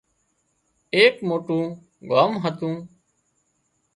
ايڪ 0.95 1.15
موٽُون 1.27 1.63
ڳام 2.09 2.31
هتُون 2.43 2.75